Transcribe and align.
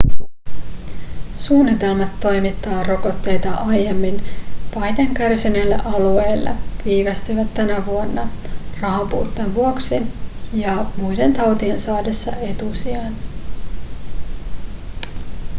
suunnitelmat 1.35 2.19
toimittaa 2.19 2.83
rokotteita 2.83 3.51
aiemmin 3.51 4.23
pahiten 4.73 5.13
kärsineille 5.13 5.75
alueille 5.85 6.49
viivästyivät 6.85 7.53
tänä 7.53 7.85
vuonna 7.85 8.27
rahanpuutteen 8.81 9.55
vuoksi 9.55 9.95
ja 10.53 10.85
muiden 10.97 11.33
tautien 11.33 11.79
saadessa 11.79 12.31
etusijan 12.37 13.13